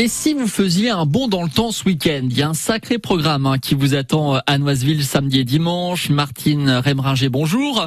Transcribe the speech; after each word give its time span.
Et 0.00 0.06
si 0.06 0.32
vous 0.32 0.46
faisiez 0.46 0.90
un 0.90 1.06
bond 1.06 1.26
dans 1.26 1.42
le 1.42 1.50
temps 1.50 1.72
ce 1.72 1.84
week-end, 1.84 2.20
il 2.22 2.38
y 2.38 2.42
a 2.42 2.48
un 2.48 2.54
sacré 2.54 2.98
programme 2.98 3.46
hein, 3.46 3.58
qui 3.58 3.74
vous 3.74 3.96
attend 3.96 4.36
euh, 4.36 4.38
à 4.46 4.56
Noiseville 4.56 5.04
samedi 5.04 5.40
et 5.40 5.44
dimanche. 5.44 6.08
Martine 6.08 6.70
Remringer, 6.70 7.28
bonjour. 7.28 7.84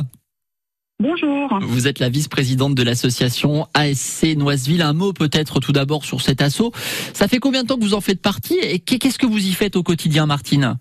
Bonjour. 0.99 1.57
Vous 1.61 1.87
êtes 1.87 1.99
la 1.99 2.09
vice-présidente 2.09 2.75
de 2.75 2.83
l'association 2.83 3.65
ASC 3.73 4.35
Noiseville. 4.35 4.81
Un 4.81 4.91
mot 4.91 5.13
peut-être 5.13 5.61
tout 5.61 5.71
d'abord 5.71 6.03
sur 6.03 6.19
cet 6.19 6.41
assaut. 6.41 6.73
Ça 7.13 7.29
fait 7.29 7.39
combien 7.39 7.63
de 7.63 7.69
temps 7.69 7.77
que 7.77 7.83
vous 7.83 7.93
en 7.93 8.01
faites 8.01 8.21
partie? 8.21 8.59
Et 8.61 8.79
qu'est-ce 8.79 9.17
que 9.17 9.25
vous 9.25 9.47
y 9.47 9.53
faites 9.53 9.77
au 9.77 9.83
quotidien, 9.83 10.25
Martine? 10.25 10.77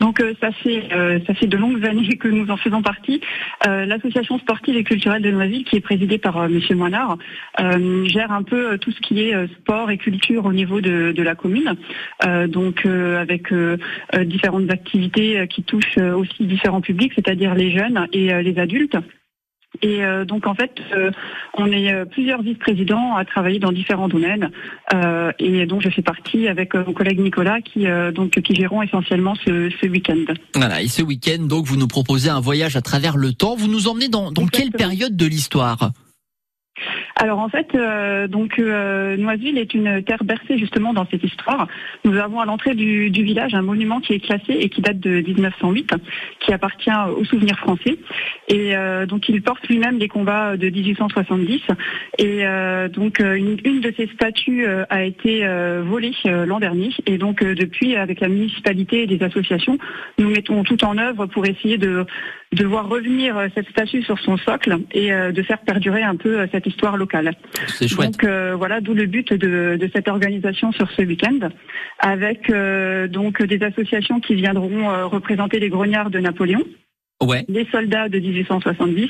Donc 0.00 0.20
euh, 0.20 0.34
ça 0.40 0.52
fait 0.52 0.84
euh, 0.92 1.18
ça 1.26 1.34
fait 1.34 1.46
de 1.46 1.56
longues 1.56 1.84
années 1.84 2.16
que 2.16 2.28
nous 2.28 2.50
en 2.50 2.56
faisons 2.56 2.82
partie. 2.82 3.20
Euh, 3.66 3.86
l'association 3.86 4.38
sportive 4.38 4.76
et 4.76 4.84
culturelle 4.84 5.22
de 5.22 5.30
Noisy, 5.30 5.64
qui 5.64 5.76
est 5.76 5.80
présidée 5.80 6.18
par 6.18 6.48
Monsieur 6.48 6.74
Moinard, 6.74 7.18
gère 7.58 8.32
un 8.32 8.42
peu 8.42 8.78
tout 8.78 8.90
ce 8.90 9.00
qui 9.00 9.20
est 9.22 9.46
sport 9.58 9.90
et 9.90 9.98
culture 9.98 10.44
au 10.44 10.52
niveau 10.52 10.80
de, 10.80 11.12
de 11.12 11.22
la 11.22 11.34
commune. 11.34 11.74
donc 12.48 12.86
avec 12.86 13.52
différentes 14.24 14.70
activités 14.70 15.46
qui 15.48 15.62
touchent 15.62 15.98
aussi 15.98 16.44
différents 16.44 16.80
publics, 16.80 17.12
c'est-à-dire 17.14 17.54
les 17.54 17.70
jeunes 17.70 18.06
et 18.12 18.42
les 18.42 18.58
adultes. 18.58 18.96
Et 19.82 20.04
euh, 20.04 20.24
donc 20.24 20.46
en 20.46 20.54
fait, 20.54 20.72
euh, 20.94 21.10
on 21.54 21.70
est 21.70 21.92
euh, 21.92 22.04
plusieurs 22.04 22.42
vice-présidents 22.42 23.16
à 23.16 23.24
travailler 23.24 23.58
dans 23.58 23.72
différents 23.72 24.08
domaines. 24.08 24.50
et 25.38 25.66
donc 25.66 25.82
je 25.82 25.90
fais 25.90 26.02
partie 26.02 26.48
avec 26.48 26.74
mon 26.74 26.92
collègue 26.92 27.20
Nicolas 27.20 27.60
qui 27.60 27.86
donc 28.14 28.30
qui 28.40 28.54
gérons 28.54 28.82
essentiellement 28.82 29.34
ce, 29.34 29.70
ce 29.80 29.86
week-end. 29.86 30.34
Voilà. 30.54 30.82
Et 30.82 30.88
ce 30.88 31.02
week-end, 31.02 31.42
donc 31.42 31.66
vous 31.66 31.76
nous 31.76 31.88
proposez 31.88 32.30
un 32.30 32.40
voyage 32.40 32.76
à 32.76 32.82
travers 32.82 33.16
le 33.16 33.32
temps. 33.32 33.56
Vous 33.56 33.68
nous 33.68 33.88
emmenez 33.88 34.08
dans, 34.08 34.30
dans 34.30 34.46
quelle 34.46 34.70
période 34.70 35.16
de 35.16 35.26
l'histoire? 35.26 35.92
Alors 37.18 37.38
en 37.38 37.48
fait, 37.48 37.74
euh, 37.74 38.28
donc 38.28 38.58
euh, 38.58 39.16
est 39.16 39.74
une 39.74 40.02
terre 40.02 40.22
bercée 40.22 40.58
justement 40.58 40.92
dans 40.92 41.06
cette 41.10 41.24
histoire. 41.24 41.66
Nous 42.04 42.16
avons 42.18 42.40
à 42.40 42.44
l'entrée 42.44 42.74
du, 42.74 43.10
village 43.10 43.54
un 43.54 43.62
monument 43.62 44.00
qui 44.00 44.12
est 44.12 44.20
classé 44.20 44.52
et 44.52 44.68
qui 44.68 44.82
date 44.82 45.00
de 45.00 45.22
1908, 45.22 45.94
qui 46.40 46.52
appartient 46.52 46.90
aux 47.16 47.24
souvenirs 47.24 47.58
français. 47.58 47.98
Et 48.48 48.76
euh, 48.76 49.06
donc 49.06 49.30
il 49.30 49.42
porte 49.42 49.66
lui-même 49.66 49.98
les 49.98 50.08
combats 50.08 50.58
de 50.58 50.68
1870. 50.68 51.62
Et 52.18 52.44
donc 52.92 53.20
une, 53.20 53.56
une, 53.64 53.80
de 53.80 53.92
ces 53.96 54.06
statues 54.08 54.66
a 54.66 55.02
été 55.02 55.46
volée 55.82 56.12
l'an 56.24 56.60
dernier. 56.60 56.90
Et 57.06 57.16
donc 57.16 57.42
depuis, 57.42 57.96
avec 57.96 58.20
la 58.20 58.28
municipalité 58.28 59.04
et 59.04 59.06
des 59.06 59.22
associations, 59.22 59.78
nous 60.18 60.28
mettons 60.28 60.62
tout 60.64 60.84
en 60.84 60.98
œuvre 60.98 61.26
pour 61.26 61.46
essayer 61.46 61.78
de, 61.78 62.04
de 62.56 62.64
voir 62.64 62.88
revenir 62.88 63.36
cette 63.54 63.68
statue 63.68 64.02
sur 64.02 64.18
son 64.18 64.36
socle 64.38 64.78
et 64.92 65.10
de 65.10 65.42
faire 65.42 65.58
perdurer 65.58 66.02
un 66.02 66.16
peu 66.16 66.46
cette 66.50 66.66
histoire 66.66 66.96
locale. 66.96 67.34
C'est 67.68 67.88
chouette. 67.88 68.12
Donc 68.12 68.24
euh, 68.24 68.54
voilà, 68.56 68.80
d'où 68.80 68.94
le 68.94 69.06
but 69.06 69.32
de, 69.32 69.90
cette 69.92 70.08
organisation 70.08 70.72
sur 70.72 70.90
ce 70.90 71.02
week-end, 71.02 71.48
avec 71.98 72.50
euh, 72.50 73.08
donc 73.08 73.42
des 73.42 73.62
associations 73.62 74.20
qui 74.20 74.34
viendront 74.34 74.90
euh, 74.90 75.06
représenter 75.06 75.58
les 75.58 75.68
grognards 75.68 76.10
de 76.10 76.18
Napoléon. 76.18 76.62
Ouais. 77.22 77.46
les 77.48 77.64
soldats 77.72 78.10
de 78.10 78.18
1870, 78.18 79.08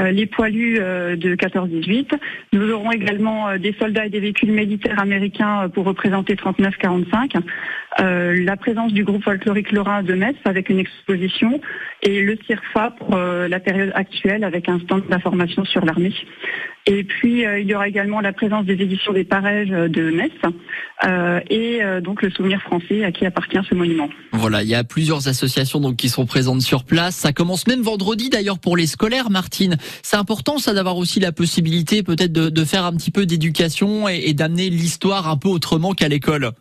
les 0.00 0.26
poilus 0.26 0.78
de 0.78 1.34
14-18. 1.34 2.12
Nous 2.52 2.70
aurons 2.70 2.92
également 2.92 3.56
des 3.58 3.74
soldats 3.78 4.06
et 4.06 4.10
des 4.10 4.20
véhicules 4.20 4.52
militaires 4.52 4.98
américains 4.98 5.68
pour 5.68 5.84
représenter 5.84 6.34
39-45. 6.34 7.40
la 7.98 8.56
présence 8.56 8.92
du 8.92 9.04
groupe 9.04 9.22
folklorique 9.22 9.72
Lorrain 9.72 10.02
de 10.02 10.14
Metz 10.14 10.36
avec 10.44 10.70
une 10.70 10.78
exposition 10.78 11.60
et 12.02 12.22
le 12.22 12.36
CIRFA 12.46 12.90
pour 12.92 13.16
la 13.16 13.60
période 13.60 13.92
actuelle 13.94 14.44
avec 14.44 14.68
un 14.68 14.78
stand 14.80 15.06
d'information 15.08 15.64
sur 15.64 15.84
l'armée. 15.84 16.14
Et 16.86 17.04
puis 17.04 17.46
euh, 17.46 17.60
il 17.60 17.68
y 17.68 17.74
aura 17.74 17.86
également 17.86 18.20
la 18.20 18.32
présence 18.32 18.64
des 18.66 18.74
éditions 18.74 19.12
des 19.12 19.22
Parèges 19.22 19.68
de 19.68 20.10
Metz 20.10 20.32
euh, 21.04 21.40
et 21.48 21.82
euh, 21.82 22.00
donc 22.00 22.22
le 22.22 22.30
souvenir 22.30 22.60
français 22.60 23.04
à 23.04 23.12
qui 23.12 23.24
appartient 23.24 23.58
ce 23.68 23.74
monument. 23.74 24.08
Voilà, 24.32 24.62
il 24.62 24.68
y 24.68 24.74
a 24.74 24.82
plusieurs 24.82 25.28
associations 25.28 25.78
donc 25.78 25.96
qui 25.96 26.08
sont 26.08 26.26
présentes 26.26 26.62
sur 26.62 26.84
place. 26.84 27.14
Ça 27.14 27.32
commence 27.32 27.68
même 27.68 27.82
vendredi 27.82 28.30
d'ailleurs 28.30 28.58
pour 28.58 28.76
les 28.76 28.86
scolaires, 28.86 29.30
Martine. 29.30 29.76
C'est 30.02 30.16
important 30.16 30.58
ça 30.58 30.74
d'avoir 30.74 30.96
aussi 30.96 31.20
la 31.20 31.30
possibilité 31.30 32.02
peut-être 32.02 32.32
de, 32.32 32.64
faire 32.64 32.84
un 32.84 32.92
petit 32.94 33.10
peu 33.10 33.26
d'éducation 33.26 34.08
et 34.08 34.32
d'amener 34.34 34.70
l'histoire 34.70 35.28
un 35.28 35.36
peu 35.36 35.48
autrement 35.48 35.92
qu'à 35.92 36.08
l'école. 36.08 36.52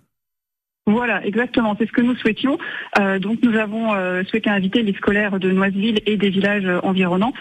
Voilà, 0.87 1.23
exactement. 1.23 1.75
C'est 1.77 1.85
ce 1.85 1.91
que 1.91 2.01
nous 2.01 2.15
souhaitions. 2.15 2.57
Euh, 2.99 3.19
donc 3.19 3.37
nous 3.43 3.55
avons 3.55 3.93
euh, 3.93 4.23
souhaité 4.23 4.49
inviter 4.49 4.81
les 4.81 4.93
scolaires 4.93 5.39
de 5.39 5.51
Noiseville 5.51 5.99
et 6.07 6.17
des 6.17 6.29
villages 6.29 6.65
euh, 6.65 6.79
environnants 6.81 7.33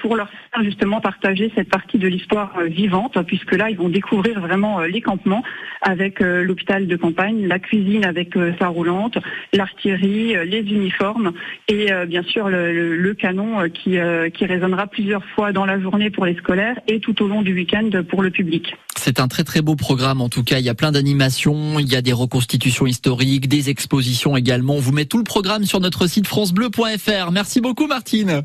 pour 0.00 0.16
leur 0.16 0.28
faire 0.28 0.64
justement 0.64 1.00
partager 1.00 1.52
cette 1.54 1.68
partie 1.68 1.98
de 1.98 2.08
l'histoire 2.08 2.58
vivante, 2.62 3.16
puisque 3.28 3.54
là 3.54 3.70
ils 3.70 3.76
vont 3.76 3.88
découvrir 3.88 4.40
vraiment 4.40 4.80
les 4.80 5.00
campements 5.00 5.44
avec 5.82 6.18
l'hôpital 6.18 6.88
de 6.88 6.96
campagne, 6.96 7.46
la 7.46 7.60
cuisine 7.60 8.04
avec 8.04 8.34
sa 8.58 8.66
roulante, 8.66 9.18
l'artillerie, 9.52 10.34
les 10.46 10.62
uniformes 10.62 11.32
et 11.68 11.92
bien 12.08 12.24
sûr 12.24 12.48
le, 12.48 12.96
le 12.96 13.14
canon 13.14 13.70
qui, 13.70 13.98
qui 14.34 14.46
résonnera 14.46 14.88
plusieurs 14.88 15.24
fois 15.26 15.52
dans 15.52 15.64
la 15.64 15.78
journée 15.78 16.10
pour 16.10 16.26
les 16.26 16.34
scolaires 16.34 16.80
et 16.88 16.98
tout 16.98 17.22
au 17.22 17.28
long 17.28 17.42
du 17.42 17.54
week-end 17.54 17.88
pour 18.08 18.24
le 18.24 18.30
public. 18.30 18.74
C'est 18.98 19.20
un 19.20 19.28
très 19.28 19.44
très 19.44 19.62
beau 19.62 19.76
programme 19.76 20.20
en 20.20 20.28
tout 20.28 20.42
cas. 20.42 20.58
Il 20.58 20.64
y 20.64 20.68
a 20.68 20.74
plein 20.74 20.92
d'animations, 20.92 21.78
il 21.78 21.88
y 21.88 21.96
a 21.96 22.02
des 22.02 22.12
reconstitutions 22.12 22.86
historiques, 22.86 23.48
des 23.48 23.70
expositions 23.70 24.36
également. 24.36 24.74
On 24.74 24.80
vous 24.80 24.92
met 24.92 25.04
tout 25.04 25.18
le 25.18 25.24
programme 25.24 25.64
sur 25.64 25.80
notre 25.80 26.06
site 26.06 26.26
francebleu.fr. 26.26 27.30
Merci 27.30 27.60
beaucoup 27.60 27.86
Martine. 27.86 28.42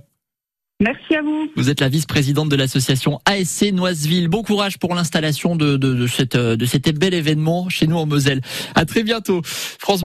Merci 0.80 1.16
à 1.16 1.22
vous. 1.22 1.50
Vous 1.56 1.70
êtes 1.70 1.80
la 1.80 1.88
vice-présidente 1.88 2.50
de 2.50 2.56
l'association 2.56 3.20
ASC 3.26 3.72
Noiseville. 3.72 4.28
Bon 4.28 4.44
courage 4.44 4.80
pour 4.80 4.94
l'installation 4.96 5.56
de, 5.56 5.78
de, 5.78 5.94
de, 5.94 6.08
cette, 6.08 6.36
de 6.36 6.66
cet 6.66 6.90
bel 6.98 7.14
événement 7.14 7.70
chez 7.70 7.88
nous 7.88 7.96
en 7.96 8.06
Moselle. 8.06 8.42
À 8.76 8.86
très 8.86 9.04
bientôt. 9.04 9.42
France 9.44 10.02